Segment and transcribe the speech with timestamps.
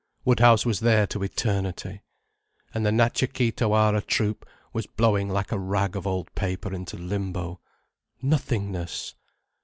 [0.25, 2.01] Woodhouse was there to eternity.
[2.73, 6.97] And the Natcha Kee Tawara Troupe was blowing like a rag of old paper into
[6.97, 7.59] Limbo.
[8.19, 9.13] Nothingness!